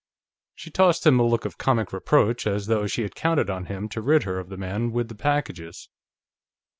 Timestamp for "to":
3.89-4.01